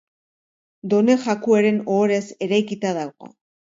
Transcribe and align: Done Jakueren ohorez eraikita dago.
Done 0.93 1.19
Jakueren 1.27 1.79
ohorez 1.99 2.25
eraikita 2.49 2.99
dago. 3.03 3.37